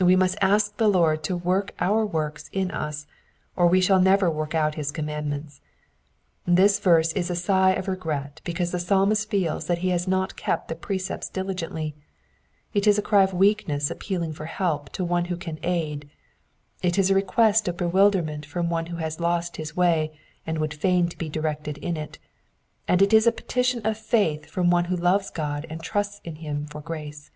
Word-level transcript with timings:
We 0.00 0.16
must 0.16 0.38
ask 0.40 0.78
the 0.78 0.88
Lord 0.88 1.22
to 1.24 1.36
work 1.36 1.74
our 1.80 2.06
works 2.06 2.48
in 2.50 2.70
us. 2.70 3.06
or 3.56 3.66
we 3.66 3.82
shall 3.82 4.00
never 4.00 4.30
work 4.30 4.54
out 4.54 4.74
his 4.76 4.90
commandments. 4.90 5.60
This 6.46 6.78
verse 6.80 7.12
is 7.12 7.28
a 7.28 7.36
sigh 7.36 7.72
of 7.72 7.86
regret 7.86 8.40
because 8.42 8.70
the 8.70 8.78
Psalmist 8.80 9.28
feels 9.28 9.66
that 9.66 9.80
he 9.84 9.90
has 9.90 10.08
not 10.08 10.34
kept 10.34 10.68
the 10.68 10.74
precepts 10.76 11.28
dili 11.30 11.50
l^ntly, 11.52 11.92
it 12.72 12.86
is 12.86 12.96
a 12.96 13.02
cry 13.02 13.22
of 13.22 13.34
weakness 13.34 13.90
appealing 13.90 14.32
for 14.32 14.46
help 14.46 14.88
to 14.94 15.04
one 15.04 15.26
who 15.26 15.36
can 15.36 15.58
aid, 15.62 16.08
it 16.80 16.98
IS 16.98 17.10
a 17.10 17.14
request 17.14 17.68
of 17.68 17.76
bewilderment 17.76 18.46
from 18.46 18.70
one 18.70 18.86
who 18.86 18.96
has 18.96 19.20
lost 19.20 19.58
his 19.58 19.76
way 19.76 20.18
and 20.46 20.56
would 20.56 20.72
fain 20.72 21.10
be 21.18 21.28
directed 21.28 21.76
in 21.76 21.98
it, 21.98 22.18
and 22.88 23.02
it 23.02 23.12
is 23.12 23.26
a 23.26 23.30
petition 23.30 23.84
of 23.84 23.98
faith 23.98 24.46
from 24.46 24.70
one 24.70 24.86
who 24.86 24.96
loves 24.96 25.28
God 25.28 25.66
and 25.68 25.82
trusts 25.82 26.22
in 26.24 26.36
him 26.36 26.64
for 26.64 26.80
grace. 26.80 27.30